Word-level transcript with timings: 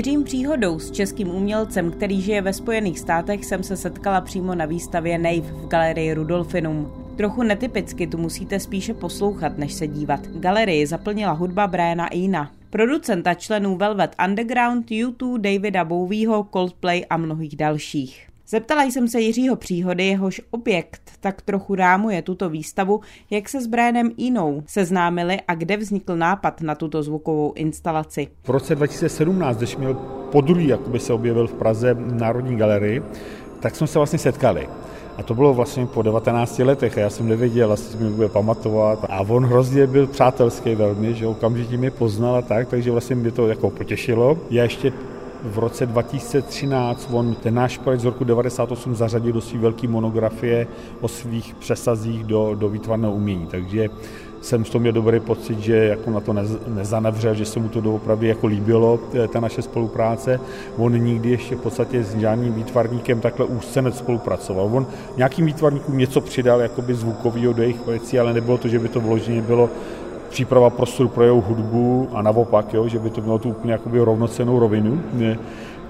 Jiřím 0.00 0.24
Příhodou 0.24 0.78
s 0.78 0.90
českým 0.90 1.28
umělcem, 1.28 1.90
který 1.90 2.20
žije 2.20 2.42
ve 2.42 2.52
Spojených 2.52 2.98
státech, 2.98 3.44
jsem 3.44 3.62
se 3.62 3.76
setkala 3.76 4.20
přímo 4.20 4.54
na 4.54 4.64
výstavě 4.64 5.18
Nave 5.18 5.40
v 5.40 5.68
galerii 5.68 6.14
Rudolfinum. 6.14 6.92
Trochu 7.16 7.42
netypicky 7.42 8.06
tu 8.06 8.18
musíte 8.18 8.60
spíše 8.60 8.94
poslouchat, 8.94 9.58
než 9.58 9.72
se 9.72 9.86
dívat. 9.86 10.26
Galerii 10.26 10.86
zaplnila 10.86 11.32
hudba 11.32 11.66
Briana 11.66 12.08
Ina, 12.08 12.50
producenta 12.70 13.34
členů 13.34 13.76
Velvet 13.76 14.16
Underground, 14.26 14.90
U2, 14.90 15.38
Davida 15.38 15.84
Bowieho, 15.84 16.46
Coldplay 16.52 17.04
a 17.10 17.16
mnohých 17.16 17.56
dalších. 17.56 18.29
Zeptala 18.50 18.82
jsem 18.82 19.08
se 19.08 19.20
Jiřího 19.20 19.56
Příhody, 19.56 20.06
jehož 20.06 20.40
objekt 20.50 21.10
tak 21.20 21.42
trochu 21.42 21.74
rámuje 21.74 22.22
tuto 22.22 22.50
výstavu, 22.50 23.00
jak 23.30 23.48
se 23.48 23.60
s 23.60 23.66
Brianem 23.66 24.10
Inou 24.16 24.62
seznámili 24.66 25.38
a 25.48 25.54
kde 25.54 25.76
vznikl 25.76 26.16
nápad 26.16 26.60
na 26.60 26.74
tuto 26.74 27.02
zvukovou 27.02 27.52
instalaci. 27.52 28.28
V 28.44 28.48
roce 28.48 28.74
2017, 28.74 29.56
když 29.56 29.76
měl 29.76 29.94
podruhý, 30.32 30.68
jakoby 30.68 30.98
se 30.98 31.12
objevil 31.12 31.46
v 31.46 31.52
Praze 31.52 31.96
Národní 31.98 32.56
galerii, 32.56 33.02
tak 33.60 33.76
jsme 33.76 33.86
se 33.86 33.98
vlastně 33.98 34.18
setkali. 34.18 34.68
A 35.16 35.22
to 35.22 35.34
bylo 35.34 35.54
vlastně 35.54 35.86
po 35.86 36.02
19 36.02 36.58
letech 36.58 36.98
a 36.98 37.00
já 37.00 37.10
jsem 37.10 37.28
nevěděl, 37.28 37.72
asi 37.72 37.96
mi 37.96 38.10
bude 38.10 38.28
pamatovat. 38.28 39.06
A 39.08 39.20
on 39.20 39.44
hrozně 39.44 39.86
byl 39.86 40.06
přátelský 40.06 40.74
velmi, 40.74 41.14
že 41.14 41.26
okamžitě 41.26 41.76
mě 41.76 41.90
poznal 41.90 42.36
a 42.36 42.42
tak, 42.42 42.68
takže 42.68 42.90
vlastně 42.90 43.16
mě 43.16 43.30
to 43.30 43.48
jako 43.48 43.70
potěšilo. 43.70 44.38
Já 44.50 44.62
ještě 44.62 44.92
v 45.42 45.58
roce 45.58 45.86
2013 45.86 47.08
on 47.12 47.34
ten 47.34 47.54
náš 47.54 47.78
projekt 47.78 48.00
z 48.00 48.04
roku 48.04 48.24
98 48.24 48.94
zařadil 48.94 49.32
do 49.32 49.40
své 49.40 49.58
velké 49.58 49.88
monografie 49.88 50.66
o 51.00 51.08
svých 51.08 51.54
přesazích 51.54 52.24
do, 52.24 52.54
do 52.54 52.68
výtvarného 52.68 53.14
umění. 53.14 53.46
Takže 53.46 53.88
jsem 54.40 54.64
z 54.64 54.70
toho 54.70 54.80
měl 54.80 54.92
dobrý 54.92 55.20
pocit, 55.20 55.58
že 55.58 55.76
jako 55.76 56.10
na 56.10 56.20
to 56.20 56.34
nezanevřel, 56.66 57.34
že 57.34 57.44
se 57.44 57.60
mu 57.60 57.68
to 57.68 57.80
doopravdy 57.80 58.28
jako 58.28 58.46
líbilo, 58.46 59.00
ta 59.32 59.40
naše 59.40 59.62
spolupráce. 59.62 60.40
On 60.76 61.04
nikdy 61.04 61.30
ještě 61.30 61.56
v 61.56 61.60
podstatě 61.60 62.04
s 62.04 62.16
žádným 62.16 62.54
výtvarníkem 62.54 63.20
takhle 63.20 63.46
úzce 63.46 63.82
nespolupracoval. 63.82 64.70
On 64.72 64.86
nějakým 65.16 65.46
výtvarníkům 65.46 65.98
něco 65.98 66.20
přidal 66.20 66.60
jakoby 66.60 66.94
zvukového 66.94 67.52
do 67.52 67.62
jejich 67.62 67.86
věcí, 67.86 68.18
ale 68.18 68.32
nebylo 68.32 68.58
to, 68.58 68.68
že 68.68 68.78
by 68.78 68.88
to 68.88 69.00
vloženě 69.00 69.42
bylo 69.42 69.70
příprava 70.30 70.70
prostoru 70.70 71.08
pro 71.08 71.24
jeho 71.24 71.40
hudbu 71.40 72.08
a 72.12 72.22
naopak, 72.22 72.74
jo, 72.74 72.88
že 72.88 72.98
by 72.98 73.10
to 73.10 73.20
mělo 73.20 73.38
tu 73.38 73.48
úplně 73.48 73.72
jakoby 73.72 74.00
rovnocenou 74.00 74.58
rovinu. 74.58 75.00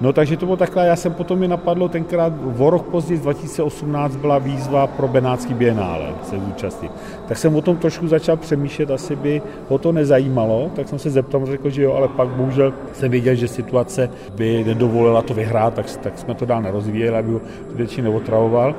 No 0.00 0.12
takže 0.12 0.36
to 0.36 0.46
bylo 0.46 0.56
takhle, 0.56 0.86
já 0.86 0.96
jsem 0.96 1.14
potom 1.14 1.38
mi 1.38 1.48
napadlo 1.48 1.88
tenkrát, 1.88 2.32
o 2.58 2.70
rok 2.70 2.86
později, 2.86 3.20
2018 3.20 4.16
byla 4.16 4.38
výzva 4.38 4.86
pro 4.86 5.08
Benátský 5.08 5.54
bienále 5.54 6.14
se 6.22 6.38
zúčastnit. 6.38 6.92
Tak 7.28 7.38
jsem 7.38 7.56
o 7.56 7.62
tom 7.62 7.76
trošku 7.76 8.08
začal 8.08 8.36
přemýšlet, 8.36 8.90
asi 8.90 9.16
by 9.16 9.42
ho 9.68 9.78
to 9.78 9.92
nezajímalo, 9.92 10.70
tak 10.76 10.88
jsem 10.88 10.98
se 10.98 11.10
zeptal, 11.10 11.46
řekl, 11.46 11.70
že 11.70 11.82
jo, 11.82 11.92
ale 11.92 12.08
pak 12.08 12.28
bohužel 12.28 12.72
jsem 12.92 13.10
věděl, 13.10 13.34
že 13.34 13.48
situace 13.48 14.10
by 14.34 14.64
nedovolila 14.64 15.22
to 15.22 15.34
vyhrát, 15.34 15.74
tak, 15.74 15.96
tak 15.96 16.18
jsme 16.18 16.34
to 16.34 16.46
dál 16.46 16.62
nerozvíjeli, 16.62 17.18
aby 17.18 17.32
ho 17.32 17.40
skutečně 17.68 18.02
neotravoval. 18.02 18.74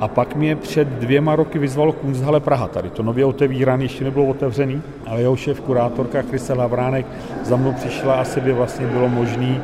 A 0.00 0.08
pak 0.08 0.36
mě 0.36 0.56
před 0.56 0.88
dvěma 0.88 1.36
roky 1.36 1.58
vyzvalo 1.58 1.92
Kunsthalle 1.92 2.40
Praha, 2.40 2.68
tady 2.68 2.90
to 2.90 3.02
nově 3.02 3.24
otevíraný, 3.24 3.84
ještě 3.84 4.04
nebylo 4.04 4.26
otevřený, 4.26 4.82
ale 5.06 5.20
jeho 5.20 5.36
šéf 5.36 5.60
kurátorka 5.60 6.22
Krista 6.22 6.54
Lavránek 6.54 7.06
za 7.42 7.56
mnou 7.56 7.72
přišla, 7.72 8.14
asi 8.14 8.40
by 8.40 8.52
vlastně 8.52 8.86
bylo 8.86 9.08
možné 9.08 9.60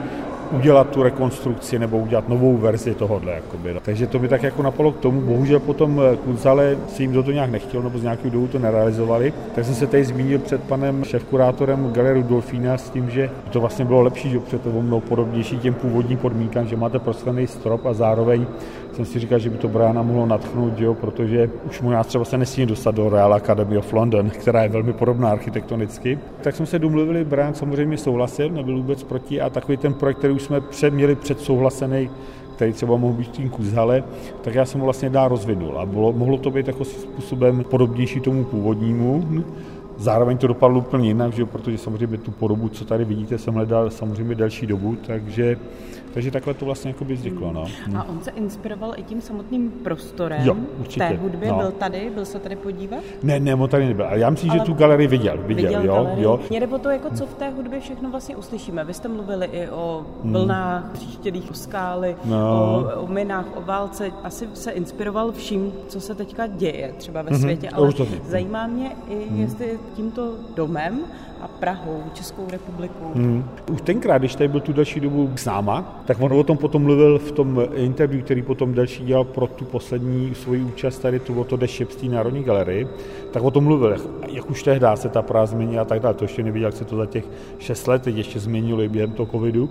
udělat 0.53 0.91
tu 0.91 1.03
rekonstrukci 1.03 1.78
nebo 1.78 1.98
udělat 1.98 2.28
novou 2.28 2.56
verzi 2.56 2.95
tohohle. 2.95 3.33
Jakoby. 3.33 3.77
Takže 3.83 4.06
to 4.06 4.19
by 4.19 4.28
tak 4.28 4.42
jako 4.42 4.62
napalo 4.62 4.92
k 4.92 5.00
tomu. 5.00 5.20
Bohužel 5.20 5.61
potom 5.61 6.00
eh, 6.12 6.17
Kunzale 6.17 6.77
si 6.89 7.03
jim 7.03 7.12
do 7.12 7.22
toho 7.22 7.33
nějak 7.33 7.50
nechtěl, 7.50 7.83
nebo 7.83 7.98
z 7.98 8.03
nějakého 8.03 8.31
důvodu 8.31 8.53
to 8.53 8.58
nerealizovali. 8.58 9.33
Tak 9.55 9.64
jsem 9.64 9.75
se 9.75 9.86
tady 9.86 10.05
zmínil 10.05 10.39
před 10.39 10.62
panem 10.62 11.05
šéfkurátorem 11.05 11.92
Galeru 11.92 12.23
Dolfína 12.23 12.78
s 12.78 12.91
tím, 12.91 13.11
že 13.11 13.30
to 13.50 13.61
vlastně 13.61 13.84
bylo 13.84 14.03
lepší, 14.03 14.30
že 14.30 14.39
před 14.41 14.62
to 14.62 14.83
mnou 14.83 15.00
podobnější 15.00 15.58
těm 15.58 15.75
původním 15.75 16.19
podmínkám, 16.19 16.67
že 16.67 16.77
máte 16.77 16.98
prostranný 16.98 17.47
strop 17.47 17.86
a 17.86 17.92
zároveň 17.92 18.46
jsem 18.92 19.05
si 19.05 19.18
říkal, 19.18 19.39
že 19.39 19.51
by 19.51 19.58
to 19.58 19.68
Briana 19.68 20.02
mohlo 20.02 20.27
natchnout, 20.27 20.80
jo, 20.80 20.95
protože 20.95 21.51
už 21.67 21.80
mu 21.80 21.91
nás 21.91 22.07
třeba 22.07 22.24
se 22.24 22.39
nesmí 22.39 22.67
dostat 22.67 22.95
do 22.95 23.08
Real 23.08 23.35
Academy 23.35 23.79
of 23.79 23.92
London, 23.92 24.30
která 24.30 24.62
je 24.62 24.68
velmi 24.68 24.92
podobná 24.92 25.30
architektonicky. 25.30 26.18
Tak 26.41 26.57
jsme 26.57 26.67
se 26.67 26.79
domluvili, 26.79 27.24
Brian 27.24 27.55
samozřejmě 27.55 27.98
souhlasil, 27.98 28.51
nebyl 28.51 28.77
vůbec 28.77 29.02
proti 29.02 29.41
a 29.41 29.51
takový 29.51 29.77
ten 29.77 29.95
projekt, 29.95 30.18
který 30.18 30.35
už 30.35 30.42
jsme 30.42 30.61
před, 30.61 30.95
měli 30.95 31.14
předsouhlasený, 31.14 32.11
který 32.57 32.73
třeba 32.73 32.97
mohl 32.97 33.14
být 33.14 33.30
tím 33.30 33.51
kuzhale, 33.51 34.05
tak 34.42 34.55
já 34.55 34.64
jsem 34.64 34.80
ho 34.80 34.85
vlastně 34.85 35.11
dál 35.11 35.29
rozvinul 35.29 35.79
a 35.79 35.86
bylo, 35.86 36.13
mohlo 36.13 36.39
to 36.39 36.51
být 36.51 36.67
jako 36.67 36.85
způsobem 36.85 37.64
podobnější 37.70 38.20
tomu 38.20 38.45
původnímu. 38.45 39.45
Zároveň 40.02 40.39
to 40.39 40.46
dopadlo 40.46 40.79
úplně 40.79 41.08
jinak, 41.08 41.33
že, 41.33 41.46
protože 41.46 41.79
samozřejmě 41.79 42.18
tu 42.18 42.30
podobu, 42.30 42.68
co 42.68 42.85
tady 42.85 43.05
vidíte, 43.05 43.39
jsem 43.39 43.55
hledal 43.55 43.90
samozřejmě 43.90 44.35
delší 44.35 44.67
dobu, 44.67 44.96
takže 45.07 45.57
takže 46.14 46.30
takhle 46.30 46.55
to 46.55 46.64
vlastně 46.64 46.90
jako 46.90 47.05
by 47.05 47.14
vzniklo. 47.14 47.52
No. 47.52 47.64
A 47.96 48.05
on 48.05 48.20
se 48.20 48.30
inspiroval 48.30 48.92
i 48.96 49.02
tím 49.02 49.20
samotným 49.20 49.70
prostorem 49.70 50.46
jo, 50.46 50.57
určitě. 50.79 51.01
té 51.01 51.17
hudby? 51.17 51.48
No. 51.48 51.58
Byl 51.58 51.70
tady? 51.70 52.11
Byl 52.14 52.24
se 52.24 52.39
tady 52.39 52.57
podívat? 52.57 53.01
Ne, 53.23 53.41
ne, 53.41 53.55
on 53.55 53.68
tady 53.68 53.86
nebyl. 53.86 54.07
Ale 54.07 54.18
já 54.18 54.30
myslím, 54.30 54.51
Ale 54.51 54.61
že 54.61 54.64
tu 54.64 54.73
galerii 54.73 55.08
viděl. 55.08 55.39
Viděl, 55.39 55.64
viděl 55.64 55.85
jo, 55.85 55.95
galerii. 55.95 56.24
jo. 56.24 56.41
Mě 56.51 56.61
jde 56.61 56.67
o 56.67 56.79
to, 56.79 56.91
jako 56.91 57.11
co 57.11 57.27
v 57.27 57.35
té 57.35 57.51
hudbě 57.51 57.80
všechno 57.80 58.11
vlastně 58.11 58.36
uslyšíme. 58.36 58.85
Vy 58.85 58.95
jste 58.95 59.08
mluvili 59.08 59.46
i 59.46 59.68
o 59.68 60.07
hmm. 60.23 60.33
vlnách, 60.33 60.83
hmm. 60.83 60.92
příštělých 60.92 61.51
o 61.51 61.55
skály, 61.55 62.17
no. 62.24 62.36
o, 62.96 63.02
o 63.02 63.07
minách, 63.07 63.46
o 63.57 63.61
válce. 63.61 64.11
Asi 64.24 64.48
se 64.55 64.70
inspiroval 64.70 65.33
vším, 65.33 65.73
co 65.89 66.01
se 66.01 66.14
teďka 66.14 66.46
děje 66.46 66.95
třeba 66.96 67.23
ve 67.23 67.30
hmm. 67.30 67.41
světě, 67.41 67.68
ale 67.68 67.92
zajímá 68.29 68.67
mě 68.67 68.91
i, 69.08 69.29
hmm. 69.29 69.41
jestli 69.41 69.79
tímto 69.95 70.41
domem 70.57 71.05
a 71.42 71.48
Prahou, 71.48 72.03
Českou 72.13 72.47
republikou. 72.51 73.13
Hmm. 73.14 73.45
Už 73.73 73.80
tenkrát, 73.80 74.19
když 74.19 74.35
tady 74.35 74.48
byl 74.48 74.61
tu 74.61 74.73
další 74.73 75.01
dobu 75.01 75.30
s 75.36 75.45
náma, 75.45 76.03
tak 76.05 76.20
on 76.20 76.33
o 76.33 76.45
tom 76.45 76.57
potom 76.57 76.83
mluvil 76.83 77.19
v 77.19 77.33
tom 77.33 77.63
interview, 77.75 78.25
který 78.25 78.42
potom 78.42 78.75
další 78.75 79.05
dělal 79.05 79.25
pro 79.25 79.47
tu 79.47 79.64
poslední 79.64 80.35
svoji 80.35 80.63
účast 80.63 80.98
tady, 80.98 81.19
tu 81.19 81.41
o 81.41 81.45
to 81.45 81.57
Dešep 81.57 81.91
z 81.91 82.03
Národní 82.03 82.42
galerii, 82.42 82.89
tak 83.30 83.42
o 83.42 83.51
tom 83.51 83.64
mluvil, 83.64 83.91
jak, 83.91 84.01
jak 84.29 84.51
už 84.51 84.63
tehdy 84.63 84.86
se 84.95 85.08
ta 85.08 85.23
Praha 85.23 85.47
změnila 85.47 85.83
a 85.83 85.85
tak 85.85 86.01
dále. 86.01 86.14
To 86.14 86.25
ještě 86.25 86.42
neviděl, 86.42 86.69
jak 86.69 86.77
se 86.77 86.85
to 86.85 86.97
za 86.97 87.07
těch 87.07 87.25
šest 87.59 87.89
let 87.89 88.03
teď 88.03 88.17
ještě 88.17 88.41
změnilo 88.41 88.83
i 88.83 88.89
během 88.89 89.11
toho 89.11 89.27
covidu. 89.27 89.70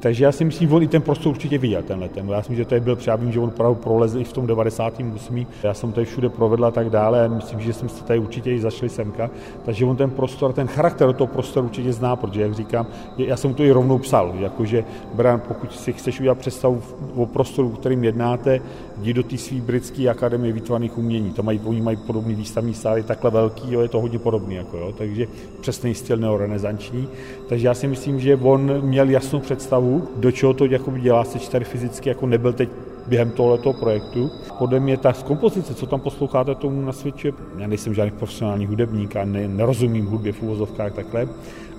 Takže 0.00 0.24
já 0.24 0.32
si 0.32 0.44
myslím, 0.44 0.68
že 0.68 0.74
on 0.74 0.82
i 0.82 0.88
ten 0.88 1.02
prostor 1.02 1.30
určitě 1.30 1.58
viděl 1.58 1.82
tenhle 1.82 2.08
ten. 2.08 2.28
Já 2.28 2.36
myslím, 2.36 2.56
že 2.56 2.64
to 2.64 2.74
je 2.74 2.80
byl 2.80 2.96
třeba 2.96 3.16
vím, 3.16 3.32
že 3.32 3.40
on 3.40 3.48
opravdu 3.48 3.74
prolezl 3.74 4.20
i 4.20 4.24
v 4.24 4.32
tom 4.32 4.46
98. 4.46 5.46
Já 5.62 5.74
jsem 5.74 5.92
tady 5.92 6.04
všude 6.06 6.28
provedl 6.28 6.64
a 6.64 6.70
tak 6.70 6.90
dále. 6.90 7.28
Myslím, 7.28 7.60
že 7.60 7.72
jsme 7.72 7.88
se 7.88 8.04
tady 8.04 8.18
určitě 8.18 8.52
i 8.52 8.60
zašli 8.60 8.88
semka. 8.88 9.30
Takže 9.64 9.84
on 9.84 9.96
ten 9.96 10.10
prostor, 10.10 10.52
ten 10.52 10.66
charakter 10.66 11.09
toho 11.12 11.26
prostoru 11.26 11.66
určitě 11.66 11.92
zná, 11.92 12.16
protože, 12.16 12.42
jak 12.42 12.54
říkám, 12.54 12.86
já 13.18 13.36
jsem 13.36 13.54
to 13.54 13.62
i 13.62 13.70
rovnou 13.70 13.98
psal, 13.98 14.34
jakože 14.38 14.84
Bran, 15.14 15.40
pokud 15.48 15.72
si 15.72 15.92
chceš 15.92 16.20
udělat 16.20 16.38
představu 16.38 16.82
o 17.16 17.26
prostoru, 17.26 17.70
kterým 17.70 18.04
jednáte, 18.04 18.60
jdi 19.00 19.14
do 19.14 19.22
té 19.22 19.38
své 19.38 19.60
britské 19.60 20.08
akademie 20.08 20.52
výtvarných 20.52 20.98
umění. 20.98 21.30
To 21.32 21.42
mají, 21.42 21.60
oni 21.64 21.80
mají 21.80 21.96
podobný 21.96 22.34
výstavní 22.34 22.74
sály, 22.74 23.02
takhle 23.02 23.30
velký, 23.30 23.72
jo, 23.72 23.80
je 23.80 23.88
to 23.88 24.00
hodně 24.00 24.18
podobný, 24.18 24.54
jako, 24.54 24.76
jo, 24.76 24.92
takže 24.98 25.26
přesný 25.60 25.94
styl 25.94 26.16
neorenesanční. 26.16 27.08
Takže 27.48 27.66
já 27.66 27.74
si 27.74 27.86
myslím, 27.86 28.20
že 28.20 28.36
on 28.36 28.80
měl 28.80 29.08
jasnou 29.08 29.40
představu, 29.40 30.08
do 30.16 30.32
čeho 30.32 30.54
to 30.54 30.66
dělá, 30.66 31.24
seč 31.24 31.48
tady 31.48 31.64
fyzicky 31.64 32.08
jako 32.08 32.26
nebyl 32.26 32.52
teď 32.52 32.68
během 33.10 33.30
tohoto 33.30 33.72
projektu. 33.72 34.30
Podle 34.58 34.80
mě 34.80 34.96
ta 34.96 35.12
kompozice, 35.12 35.74
co 35.74 35.86
tam 35.86 36.00
posloucháte, 36.00 36.54
tomu 36.54 36.80
nasvědčuje. 36.80 37.32
Já 37.58 37.66
nejsem 37.66 37.94
žádný 37.94 38.10
profesionální 38.10 38.66
hudebník 38.66 39.16
a 39.16 39.24
ne, 39.24 39.48
nerozumím 39.48 40.06
hudbě 40.06 40.32
v 40.32 40.42
úvozovkách 40.42 40.92
takhle, 40.92 41.28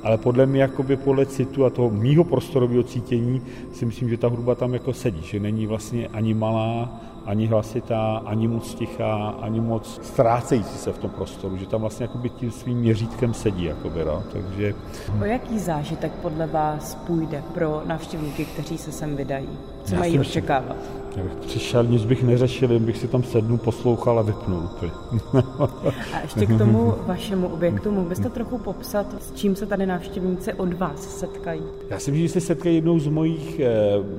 ale 0.03 0.17
podle 0.17 0.45
mě 0.45 0.61
jakoby 0.61 0.97
podle 0.97 1.25
citu 1.25 1.65
a 1.65 1.69
toho 1.69 1.89
mýho 1.89 2.23
prostorového 2.23 2.83
cítění 2.83 3.41
si 3.73 3.85
myslím, 3.85 4.09
že 4.09 4.17
ta 4.17 4.27
hudba 4.27 4.55
tam 4.55 4.73
jako 4.73 4.93
sedí, 4.93 5.21
že 5.23 5.39
není 5.39 5.67
vlastně 5.67 6.07
ani 6.07 6.33
malá, 6.33 6.89
ani 7.25 7.47
hlasitá, 7.47 8.21
ani 8.25 8.47
moc 8.47 8.73
tichá, 8.73 9.35
ani 9.41 9.61
moc 9.61 9.99
ztrácející 10.03 10.77
se 10.77 10.91
v 10.91 10.97
tom 10.97 11.09
prostoru, 11.09 11.57
že 11.57 11.65
tam 11.65 11.81
vlastně 11.81 12.03
jakoby 12.03 12.29
tím 12.29 12.51
svým 12.51 12.77
měřítkem 12.77 13.33
sedí. 13.33 13.63
Jakoby, 13.63 14.05
no. 14.05 14.23
Takže... 14.33 14.73
O 15.21 15.25
jaký 15.25 15.59
zážitek 15.59 16.11
podle 16.21 16.47
vás 16.47 16.95
půjde 16.95 17.43
pro 17.53 17.81
návštěvníky, 17.85 18.45
kteří 18.45 18.77
se 18.77 18.91
sem 18.91 19.15
vydají? 19.15 19.49
Co 19.83 19.93
Já 19.93 19.99
mají 19.99 20.19
očekávat? 20.19 20.77
Já 21.15 21.23
bych 21.23 21.33
přišel, 21.33 21.83
nic 21.83 22.05
bych 22.05 22.23
neřešil, 22.23 22.71
jen 22.71 22.85
bych 22.85 22.97
si 22.97 23.07
tam 23.07 23.23
sednul, 23.23 23.57
poslouchal 23.57 24.19
a 24.19 24.21
vypnul. 24.21 24.69
a 26.13 26.19
ještě 26.23 26.45
k 26.45 26.57
tomu 26.57 26.93
vašemu 27.07 27.47
objektu, 27.47 27.91
mohl 27.91 28.09
byste 28.09 28.29
trochu 28.29 28.57
popsat, 28.57 29.05
s 29.19 29.31
čím 29.31 29.55
se 29.55 29.65
tady 29.65 29.85
návštěvníci 29.91 30.53
od 30.53 30.73
vás 30.73 31.19
setkají? 31.19 31.61
Já 31.89 31.99
si 31.99 32.11
myslím, 32.11 32.27
že 32.27 32.33
se 32.33 32.41
setkají 32.41 32.75
jednou 32.75 32.99
z 32.99 33.07
mojich 33.07 33.59
eh, 33.59 33.69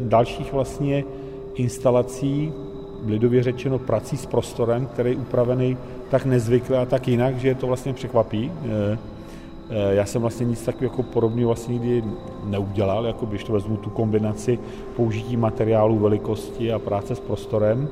dalších 0.00 0.52
vlastně 0.52 1.04
instalací, 1.54 2.52
lidově 3.06 3.42
řečeno 3.42 3.78
prací 3.78 4.16
s 4.16 4.26
prostorem, 4.26 4.86
který 4.86 5.10
je 5.10 5.16
upravený 5.16 5.76
tak 6.10 6.24
nezvykle 6.24 6.78
a 6.78 6.86
tak 6.86 7.08
jinak, 7.08 7.36
že 7.36 7.48
je 7.48 7.54
to 7.54 7.66
vlastně 7.66 7.92
překvapí. 7.92 8.52
Eh, 8.52 8.98
eh, 9.70 9.94
já 9.94 10.06
jsem 10.06 10.22
vlastně 10.22 10.46
nic 10.46 10.62
takového 10.64 10.92
jako 10.92 11.02
podobného 11.02 11.48
vlastně 11.48 11.72
nikdy 11.72 12.04
neudělal, 12.44 13.06
jako 13.06 13.26
když 13.26 13.44
to 13.44 13.52
vezmu 13.52 13.76
tu 13.76 13.90
kombinaci 13.90 14.58
použití 14.96 15.36
materiálu, 15.36 15.98
velikosti 15.98 16.72
a 16.72 16.78
práce 16.78 17.14
s 17.14 17.20
prostorem. 17.20 17.88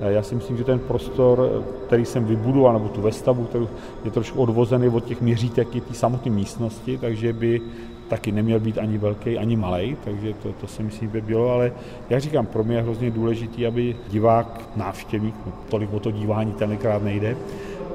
Já 0.00 0.22
si 0.22 0.34
myslím, 0.34 0.56
že 0.56 0.64
ten 0.64 0.78
prostor, 0.78 1.64
který 1.86 2.04
jsem 2.04 2.24
vybudoval, 2.24 2.72
nebo 2.72 2.88
tu 2.88 3.00
vestavu, 3.00 3.44
který 3.44 3.68
je 4.04 4.10
trošku 4.10 4.40
odvozený 4.40 4.88
od 4.88 5.04
těch 5.04 5.20
měřítek 5.20 5.76
i 5.76 5.80
té 5.80 5.94
samotné 5.94 6.32
místnosti, 6.32 6.98
takže 6.98 7.32
by 7.32 7.60
taky 8.08 8.32
neměl 8.32 8.60
být 8.60 8.78
ani 8.78 8.98
velký, 8.98 9.38
ani 9.38 9.56
malý, 9.56 9.96
takže 10.04 10.34
to, 10.42 10.52
to 10.52 10.66
si 10.66 10.82
myslím, 10.82 11.10
by 11.10 11.20
bylo, 11.20 11.50
ale 11.50 11.72
jak 12.10 12.20
říkám, 12.20 12.46
pro 12.46 12.64
mě 12.64 12.76
je 12.76 12.82
hrozně 12.82 13.10
důležité, 13.10 13.66
aby 13.66 13.96
divák, 14.08 14.68
návštěvník, 14.76 15.34
tolik 15.68 15.92
o 15.92 16.00
to 16.00 16.10
dívání 16.10 16.52
tenkrát 16.52 17.02
nejde, 17.02 17.36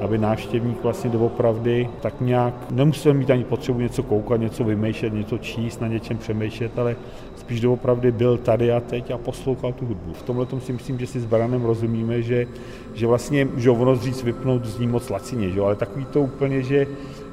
aby 0.01 0.17
návštěvník 0.17 0.83
vlastně 0.83 1.09
doopravdy 1.09 1.89
tak 2.01 2.21
nějak 2.21 2.71
nemusel 2.71 3.13
mít 3.13 3.29
ani 3.29 3.43
potřebu 3.43 3.79
něco 3.79 4.03
koukat, 4.03 4.41
něco 4.41 4.63
vymýšlet, 4.63 5.13
něco 5.13 5.37
číst, 5.37 5.81
na 5.81 5.87
něčem 5.87 6.17
přemýšlet, 6.17 6.79
ale 6.79 6.95
spíš 7.35 7.61
doopravdy 7.61 8.11
byl 8.11 8.37
tady 8.37 8.71
a 8.71 8.79
teď 8.79 9.11
a 9.11 9.17
poslouchal 9.17 9.73
tu 9.73 9.85
hudbu. 9.85 10.13
V 10.13 10.23
tomhle 10.23 10.45
tom 10.45 10.61
si 10.61 10.73
myslím, 10.73 10.99
že 10.99 11.07
si 11.07 11.19
s 11.19 11.25
Baranem 11.25 11.65
rozumíme, 11.65 12.21
že, 12.21 12.47
že 12.93 13.07
vlastně, 13.07 13.47
že 13.57 13.69
ono 13.69 13.95
říct 13.95 14.23
vypnout 14.23 14.65
zní 14.65 14.87
moc 14.87 15.09
lacině, 15.09 15.49
že? 15.49 15.61
ale 15.61 15.75
takový 15.75 16.05
to 16.05 16.21
úplně, 16.21 16.63
že 16.63 16.87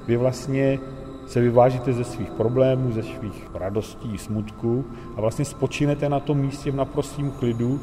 vy 0.07 0.17
vlastně 0.17 0.79
se 1.27 1.41
vyvážíte 1.41 1.93
ze 1.93 2.05
svých 2.05 2.31
problémů, 2.31 2.93
ze 2.93 3.03
svých 3.03 3.47
radostí, 3.55 4.19
smutků 4.19 4.85
a 5.17 5.21
vlastně 5.21 5.45
spočinete 5.45 6.09
na 6.09 6.21
tom 6.21 6.39
místě 6.39 6.71
v 6.71 6.77
naprostém 6.77 7.31
klidu 7.31 7.81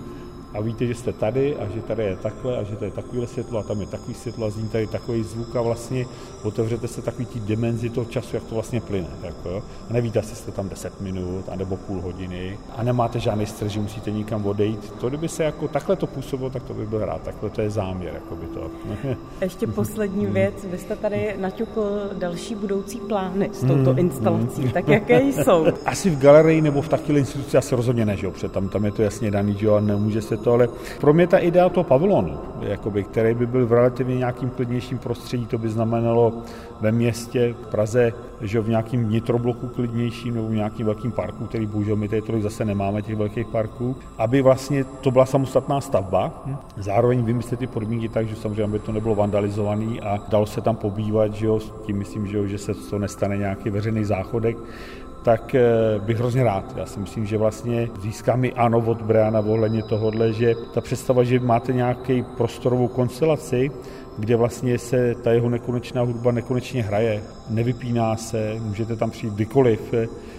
a 0.54 0.62
víte, 0.62 0.86
že 0.86 0.96
jste 0.96 1.13
tady 1.13 1.56
a 1.56 1.68
že 1.68 1.81
tady 1.81 2.04
je 2.04 2.16
takhle 2.16 2.57
a 2.57 2.63
že 2.63 2.75
tady 2.75 2.86
je 2.86 2.92
takovýhle 2.92 3.28
světlo 3.28 3.60
a 3.60 3.63
tam 3.63 3.81
je 3.81 3.88
takový 3.88 4.13
světlo 4.13 4.46
a 4.46 4.50
zní 4.50 4.69
tady 4.69 4.88
takový 4.88 5.24
zvuk 5.24 5.56
a 5.56 5.62
vlastně 5.62 6.06
otevřete 6.44 6.88
se 6.88 7.01
takový 7.01 7.25
tí 7.25 7.40
dimenzi 7.40 7.90
toho 7.90 8.06
času, 8.06 8.36
jak 8.36 8.44
to 8.44 8.56
vlastně 8.56 8.81
plyne. 8.81 9.07
Jako 9.24 9.50
jo. 9.50 9.63
A 9.90 9.94
nevíte, 9.94 10.19
jestli 10.19 10.36
jste 10.36 10.51
tam 10.51 10.69
10 10.69 11.01
minut 11.01 11.50
a 11.50 11.56
nebo 11.56 11.78
půl 11.78 12.01
hodiny 12.01 12.57
a 12.78 12.84
nemáte 12.84 13.19
žádný 13.19 13.46
stres, 13.46 13.72
že 13.72 13.80
musíte 13.80 14.12
nikam 14.12 14.46
odejít. 14.46 14.92
To, 14.92 15.10
kdyby 15.10 15.28
se 15.30 15.44
jako 15.44 15.68
takhle 15.68 15.96
to 15.96 16.07
působilo, 16.07 16.50
tak 16.50 16.63
to 16.63 16.74
by 16.74 16.86
byl 16.86 17.06
rád. 17.06 17.22
Takhle 17.22 17.50
to 17.50 17.62
je 17.62 17.69
záměr. 17.69 18.13
Jako 18.13 18.36
by 18.36 18.45
to. 18.48 18.72
Ještě 19.42 19.68
poslední 19.68 20.25
věc. 20.25 20.66
Vy 20.72 20.78
jste 20.78 20.95
tady 20.95 21.36
naťukl 21.40 21.81
další 22.13 22.56
budoucí 22.56 23.00
plány 23.00 23.50
s 23.54 23.60
touto 23.60 23.90
hmm, 23.90 24.00
instalací. 24.00 24.62
Hmm. 24.62 24.72
Tak 24.72 24.88
jaké 24.88 25.22
jsou? 25.22 25.66
Asi 25.86 26.10
v 26.10 26.19
galerii 26.19 26.62
nebo 26.62 26.81
v 26.81 26.90
takové 26.90 27.19
instituci 27.19 27.57
asi 27.57 27.75
rozhodně 27.75 28.06
ne, 28.06 28.18
že 28.18 28.25
jo? 28.25 28.34
Tam, 28.52 28.69
tam 28.69 28.86
je 28.86 28.92
to 28.92 29.02
jasně 29.02 29.31
daný, 29.31 29.56
že 29.57 29.66
jo? 29.66 29.74
A 29.74 29.80
nemůže 29.80 30.22
se 30.22 30.39
to, 30.40 30.54
ale 30.54 30.70
pro 31.02 31.14
mě 31.14 31.28
ta 31.28 31.38
idea 31.38 31.70
toho 31.70 31.84
pavilonu, 31.84 32.38
jakoby, 32.62 33.04
který 33.04 33.34
by 33.34 33.46
byl 33.46 33.68
v 33.68 33.74
relativně 33.74 34.16
nějakým 34.18 34.50
klidnějším 34.50 34.98
prostředí, 34.98 35.46
to 35.46 35.58
by 35.58 35.70
znamenalo 35.70 36.34
ve 36.82 36.92
městě, 36.92 37.56
v 37.62 37.68
Praze, 37.68 38.14
že 38.42 38.60
v 38.60 38.70
nějakým 38.70 39.06
vnitrobloku 39.06 39.68
klidnějším 39.68 40.36
nebo 40.36 40.48
v 40.48 40.54
nějakým 40.54 40.86
velkým 40.86 41.12
parku, 41.12 41.46
který 41.46 41.66
bohužel 41.66 41.96
my 41.96 42.08
tady 42.08 42.22
tolik 42.22 42.44
zase 42.44 42.66
nemáme, 42.66 43.02
těch 43.02 43.16
velkých 43.16 43.48
parků, 43.48 43.96
aby 44.18 44.42
vlastně 44.42 44.84
to 44.84 45.12
byla 45.12 45.26
samostatná 45.26 45.82
stavba. 45.82 46.44
Zároveň 46.78 47.24
vymyslet 47.24 47.60
ty 47.60 47.68
podmínky 47.68 48.10
tak, 48.10 48.28
že 48.28 48.36
samozřejmě 48.36 48.64
aby 48.64 48.80
to 48.80 48.92
nebylo 48.92 49.16
vandalizovaný 49.16 50.02
a 50.02 50.20
dalo 50.30 50.46
se 50.46 50.62
tam 50.62 50.76
pobývat, 50.76 51.34
že 51.34 51.46
jo, 51.46 51.60
tím 51.86 51.98
myslím, 51.98 52.28
že, 52.28 52.38
jo, 52.38 52.48
že 52.48 52.58
se 52.58 52.74
to 52.74 53.00
nestane 53.00 53.38
nějaký 53.38 53.70
veřejný 53.70 54.04
záchodek, 54.04 54.58
tak 55.24 55.56
eh, 55.56 55.62
bych 56.00 56.18
hrozně 56.18 56.44
rád. 56.44 56.74
Já 56.77 56.86
si 56.86 57.00
myslím, 57.00 57.25
že 57.25 57.38
vlastně 57.38 57.89
získám 58.01 58.45
i 58.45 58.54
ano 58.54 58.83
od 58.86 59.01
Briana 59.01 59.39
ohledně 59.39 59.83
tohohle, 59.83 60.33
že 60.33 60.56
ta 60.74 60.81
představa, 60.81 61.24
že 61.24 61.39
máte 61.39 61.74
nějaký 61.74 62.24
prostorovou 62.38 62.88
konstelaci, 62.88 63.71
kde 64.18 64.36
vlastně 64.36 64.77
se 64.77 65.16
ta 65.24 65.31
jeho 65.31 65.50
nekonečná 65.50 66.01
hudba 66.01 66.31
nekonečně 66.31 66.83
hraje, 66.83 67.21
nevypíná 67.50 68.16
se, 68.16 68.56
můžete 68.60 68.96
tam 68.96 69.12
přijít 69.12 69.34
kdykoliv. 69.34 69.94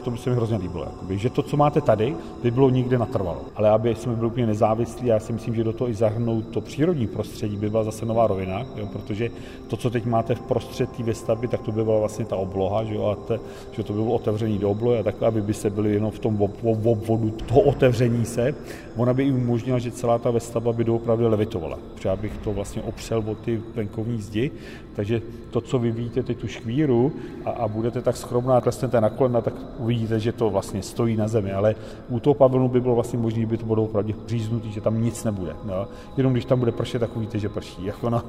To 0.05 0.11
by 0.11 0.19
se 0.19 0.31
mi 0.31 0.37
hrozně 0.37 0.57
líbilo. 0.57 0.85
Jakoby. 0.85 1.19
Že 1.19 1.31
to, 1.31 1.43
co 1.43 1.57
máte 1.57 1.81
tady, 1.81 2.17
by 2.43 2.51
bylo 2.51 2.71
nikde 2.71 2.99
natrvalo. 2.99 3.41
Ale 3.57 3.71
aby 3.71 3.95
jsme 3.95 4.15
byli 4.15 4.27
úplně 4.27 4.47
nezávislí, 4.47 5.07
já 5.07 5.21
si 5.21 5.33
myslím, 5.33 5.55
že 5.55 5.65
do 5.65 5.73
toho 5.73 5.91
i 5.91 5.95
zahrnout 5.95 6.47
to 6.49 6.61
přírodní 6.61 7.07
prostředí 7.07 7.57
by 7.57 7.71
byla 7.71 7.85
zase 7.85 8.07
nová 8.07 8.27
rovina, 8.27 8.67
jo, 8.77 8.87
protože 8.93 9.31
to, 9.69 9.77
co 9.77 9.91
teď 9.91 10.07
máte 10.07 10.35
v 10.35 10.41
prostřed 10.41 10.91
té 10.91 11.03
výstavby, 11.03 11.49
tak 11.49 11.61
to 11.61 11.73
by 11.73 11.85
byla 11.85 11.99
vlastně 11.99 12.25
ta 12.25 12.37
obloha, 12.37 12.85
že, 12.85 12.95
jo, 12.95 13.05
a 13.07 13.15
te, 13.15 13.41
že 13.73 13.83
to 13.83 13.93
by 13.93 14.03
bylo 14.03 14.15
otevření 14.15 14.59
do 14.59 14.71
oblohy 14.71 14.99
a 14.99 15.03
tak, 15.03 15.23
aby 15.23 15.43
by 15.43 15.55
se 15.55 15.71
byli 15.71 15.95
jenom 15.95 16.11
v 16.11 16.19
tom 16.19 16.43
obvodu 16.63 17.31
toho 17.31 17.61
otevření 17.61 18.25
se. 18.25 18.55
Ona 18.97 19.15
by 19.15 19.25
i 19.25 19.33
umožnila, 19.33 19.79
že 19.79 19.91
celá 19.91 20.19
ta 20.19 20.31
výstavba 20.31 20.73
by 20.73 20.85
doopravdy 20.85 21.27
levitovala. 21.27 21.79
Protože 21.95 22.11
bych 22.21 22.39
to 22.39 22.53
vlastně 22.53 22.83
opřel 22.83 23.25
o 23.27 23.35
ty 23.35 23.61
venkovní 23.75 24.23
zdi, 24.23 24.51
takže 24.95 25.23
to, 25.51 25.61
co 25.61 25.79
vy 25.79 25.91
vidíte 25.91 26.23
teď 26.23 26.39
tu 26.39 26.47
škvíru 26.49 27.00
a, 27.45 27.51
a 27.51 27.69
budete 27.69 28.03
tak 28.03 28.17
skromná 28.17 28.57
a 28.57 28.61
tlesnete 28.61 29.01
na 29.01 29.11
kolena, 29.11 29.41
tak 29.41 29.55
uvidíte, 29.79 30.21
že 30.21 30.33
to 30.33 30.51
vlastně 30.51 30.83
stojí 30.83 31.17
na 31.17 31.29
zemi, 31.29 31.53
ale 31.53 31.75
u 32.09 32.21
toho 32.21 32.35
pavilonu 32.35 32.69
by 32.69 32.81
bylo 32.81 32.95
vlastně 32.95 33.19
možné, 33.19 33.47
by 33.47 33.57
to 33.57 33.67
bylo 33.67 33.85
opravdu 33.85 34.15
říznutý, 34.27 34.73
že 34.73 34.81
tam 34.81 35.03
nic 35.03 35.25
nebude. 35.25 35.57
No. 35.65 35.89
Jenom 36.17 36.33
když 36.33 36.45
tam 36.45 36.59
bude 36.59 36.73
pršet, 36.73 36.99
tak 36.99 37.17
uvidíte, 37.17 37.39
že 37.39 37.49
prší. 37.49 37.85
Jako 37.91 38.11
no, 38.11 38.23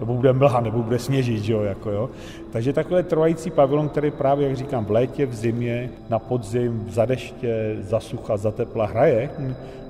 nebo 0.00 0.14
bude 0.14 0.32
mlha, 0.32 0.60
nebo 0.60 0.82
bude 0.82 0.98
sněžit, 0.98 1.42
že 1.42 1.52
jo, 1.52 1.62
jako 1.62 1.90
jo. 1.90 2.10
Takže 2.52 2.72
takhle 2.72 3.02
trvající 3.02 3.50
pavilon, 3.50 3.88
který 3.88 4.10
právě, 4.10 4.48
jak 4.48 4.56
říkám, 4.56 4.84
v 4.84 4.90
létě, 4.90 5.26
v 5.26 5.34
zimě, 5.34 5.90
na 6.08 6.18
podzim, 6.18 6.84
za 6.88 7.04
deště, 7.04 7.76
za 7.80 8.00
sucha, 8.00 8.36
za 8.36 8.50
tepla 8.50 8.86
hraje, 8.86 9.30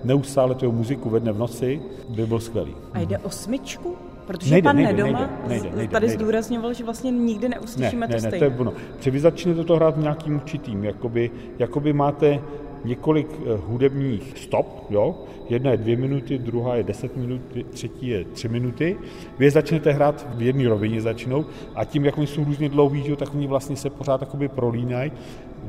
neustále 0.04 0.54
tu 0.54 0.72
muziku 0.72 1.10
ve 1.10 1.20
dne 1.20 1.32
v 1.32 1.38
noci, 1.38 1.82
by 2.08 2.26
byl 2.26 2.40
skvělý. 2.40 2.74
A 2.92 3.00
jde 3.00 3.18
o 3.18 3.30
smyčku? 3.30 4.09
Protože 4.30 4.50
nejde, 4.50 4.68
pan 4.68 4.76
nejde, 4.76 4.92
Nedoma 4.92 5.18
nejde, 5.18 5.32
nejde, 5.48 5.76
nejde, 5.76 5.92
tady 5.92 6.06
nejde. 6.06 6.22
zdůrazňoval, 6.22 6.74
že 6.74 6.84
vlastně 6.84 7.10
nikdy 7.10 7.48
neuslyšíme 7.48 8.06
ne, 8.06 8.08
to 8.08 8.12
ne, 8.12 8.20
stejné. 8.20 8.36
Ne, 8.36 8.50
to 8.50 8.54
je 8.54 8.60
ono. 8.60 8.72
Protože 8.96 9.10
vy 9.10 9.20
začnete 9.20 9.64
to 9.64 9.76
hrát 9.76 9.96
v 9.96 10.00
nějakým 10.00 10.34
určitým, 10.34 10.84
jakoby, 10.84 11.30
jakoby 11.58 11.92
máte 11.92 12.40
několik 12.84 13.26
eh, 13.32 13.58
hudebních 13.66 14.38
stop, 14.38 14.86
jo? 14.90 15.14
Jedna 15.48 15.70
je 15.70 15.76
dvě 15.76 15.96
minuty, 15.96 16.38
druhá 16.38 16.76
je 16.76 16.82
deset 16.82 17.16
minut, 17.16 17.40
třetí 17.70 18.08
je 18.08 18.24
tři 18.24 18.48
minuty. 18.48 18.96
Vy 19.38 19.50
začnete 19.50 19.92
hrát 19.92 20.26
v 20.34 20.42
jedné 20.42 20.68
rovině 20.68 21.00
začnou 21.00 21.44
a 21.74 21.84
tím, 21.84 22.04
jak 22.04 22.18
oni 22.18 22.26
jsou 22.26 22.44
různě 22.44 22.68
dlouhý, 22.68 23.08
jo, 23.08 23.16
tak 23.16 23.34
oni 23.34 23.46
vlastně 23.46 23.76
se 23.76 23.90
pořád 23.90 24.20
prolínají 24.54 25.12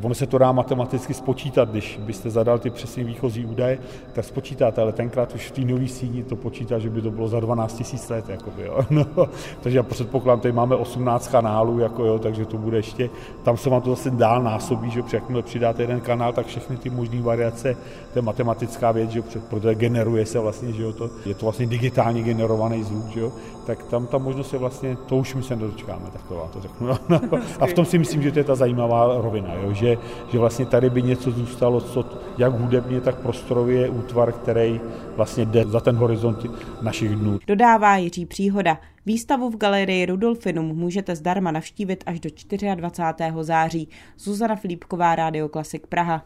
Ono 0.01 0.15
se 0.15 0.27
to 0.27 0.37
dá 0.37 0.51
matematicky 0.51 1.13
spočítat, 1.13 1.69
když 1.69 1.99
byste 2.05 2.29
zadal 2.29 2.59
ty 2.59 2.69
přesně 2.69 3.03
výchozí 3.03 3.45
údaje, 3.45 3.77
tak 4.13 4.25
spočítáte, 4.25 4.81
ale 4.81 4.91
tenkrát 4.91 5.35
už 5.35 5.47
v 5.47 5.51
té 5.51 5.61
nový 5.61 5.87
síni 5.87 6.23
to 6.23 6.35
počítá, 6.35 6.79
že 6.79 6.89
by 6.89 7.01
to 7.01 7.11
bylo 7.11 7.27
za 7.27 7.39
12 7.39 7.93
000 7.93 8.05
let. 8.09 8.29
Jakoby, 8.29 8.63
jo. 8.63 8.79
No, 8.89 9.27
takže 9.61 9.77
já 9.77 9.83
předpokládám, 9.83 10.39
tady 10.39 10.51
máme 10.51 10.75
18 10.75 11.27
kanálů, 11.27 11.79
jako, 11.79 12.05
jo, 12.05 12.19
takže 12.19 12.45
to 12.45 12.57
bude 12.57 12.77
ještě, 12.77 13.09
tam 13.43 13.57
se 13.57 13.69
vám 13.69 13.81
to 13.81 13.89
zase 13.89 14.09
dál 14.09 14.43
násobí, 14.43 14.91
že 14.91 15.03
jakmile 15.13 15.43
přidáte 15.43 15.83
jeden 15.83 16.01
kanál, 16.01 16.33
tak 16.33 16.45
všechny 16.45 16.77
ty 16.77 16.89
možné 17.01 17.21
variace, 17.21 17.75
to 18.13 18.19
je 18.19 18.21
matematická 18.21 18.91
věc, 18.91 19.09
že 19.09 19.21
protože 19.49 19.75
generuje 19.75 20.25
se 20.25 20.39
vlastně, 20.39 20.73
že 20.73 20.83
jo, 20.83 20.93
to, 20.93 21.09
je 21.25 21.33
to 21.33 21.45
vlastně 21.45 21.65
digitálně 21.65 22.23
generovaný 22.23 22.83
zvuk, 22.83 23.07
že 23.09 23.19
jo, 23.19 23.31
tak 23.65 23.83
tam 23.83 24.07
ta 24.07 24.17
možnost 24.17 24.53
je 24.53 24.59
vlastně, 24.59 24.97
to 25.05 25.17
už 25.17 25.35
my 25.35 25.43
se 25.43 25.55
nedočkáme, 25.55 26.09
taková 26.13 26.47
to 26.47 26.61
řeknu. 26.61 26.87
No, 27.09 27.19
a 27.59 27.65
v 27.65 27.73
tom 27.73 27.85
si 27.85 27.97
myslím, 27.97 28.21
že 28.21 28.31
to 28.31 28.39
je 28.39 28.43
ta 28.43 28.55
zajímavá 28.55 29.21
rovina, 29.21 29.53
jo, 29.53 29.73
že, 29.73 29.97
že 30.31 30.39
vlastně 30.39 30.65
tady 30.65 30.89
by 30.89 31.01
něco 31.01 31.31
zůstalo, 31.31 31.81
co 31.81 32.05
jak 32.37 32.53
hudebně, 32.53 33.01
tak 33.01 33.15
prostorově 33.15 33.89
útvar, 33.89 34.31
který 34.31 34.81
vlastně 35.15 35.45
jde 35.45 35.65
za 35.65 35.79
ten 35.79 35.95
horizont 35.95 36.45
našich 36.81 37.15
dnů. 37.15 37.39
Dodává 37.47 37.97
Jiří 37.97 38.25
Příhoda. 38.25 38.77
Výstavu 39.05 39.49
v 39.49 39.57
galerii 39.57 40.05
Rudolfinum 40.05 40.65
můžete 40.65 41.15
zdarma 41.15 41.51
navštívit 41.51 42.03
až 42.05 42.19
do 42.19 42.29
24. 42.75 43.33
září. 43.41 43.89
Zuzana 44.17 44.55
Filipková, 44.55 45.15
Rádio 45.15 45.49
Klasik 45.49 45.87
Praha. 45.87 46.25